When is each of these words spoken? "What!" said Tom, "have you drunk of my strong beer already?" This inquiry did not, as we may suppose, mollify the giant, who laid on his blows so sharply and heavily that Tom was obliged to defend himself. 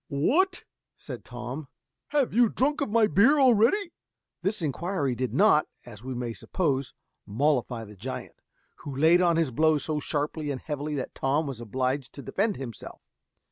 "What!" 0.09 0.63
said 0.97 1.23
Tom, 1.23 1.67
"have 2.07 2.33
you 2.33 2.49
drunk 2.49 2.81
of 2.81 2.89
my 2.89 3.03
strong 3.03 3.13
beer 3.13 3.39
already?" 3.39 3.93
This 4.41 4.63
inquiry 4.63 5.13
did 5.13 5.31
not, 5.31 5.67
as 5.85 6.03
we 6.03 6.15
may 6.15 6.33
suppose, 6.33 6.95
mollify 7.27 7.85
the 7.85 7.95
giant, 7.95 8.41
who 8.77 8.95
laid 8.95 9.21
on 9.21 9.35
his 9.35 9.51
blows 9.51 9.83
so 9.83 9.99
sharply 9.99 10.49
and 10.49 10.59
heavily 10.59 10.95
that 10.95 11.13
Tom 11.13 11.45
was 11.45 11.61
obliged 11.61 12.13
to 12.13 12.23
defend 12.23 12.55
himself. 12.57 13.03